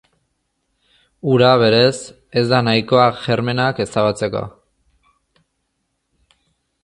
[1.33, 1.91] Ura, berez,
[2.41, 4.43] ez da nahikoa germenak ezabatzeko.